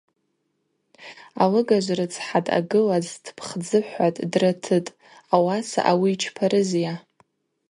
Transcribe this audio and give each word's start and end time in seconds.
Алыгажв 1.41 1.91
рыцхӏа 1.97 2.39
дъагылаз 2.45 3.07
дпхдзыхӏватӏ, 3.23 4.23
дратытӏ, 4.31 4.95
ауаса 5.33 5.81
ауи 5.91 6.09
йчпарызйа. 6.15 6.93